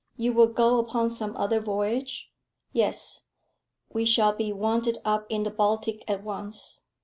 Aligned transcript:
"You 0.17 0.33
will 0.33 0.47
go 0.47 0.79
upon 0.79 1.11
some 1.11 1.37
other 1.37 1.59
voyage?" 1.59 2.31
"Yes; 2.73 3.27
we 3.93 4.03
shall 4.03 4.33
be 4.33 4.51
wanted 4.51 4.97
up 5.05 5.27
in 5.29 5.43
the 5.43 5.51
Baltic 5.51 6.03
at 6.07 6.23
once. 6.23 6.81